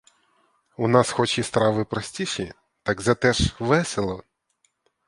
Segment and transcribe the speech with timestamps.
[0.77, 2.53] У нас хоч і страви простіші,
[2.83, 4.23] так зате ж весело!